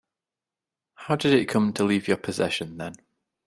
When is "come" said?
1.45-1.73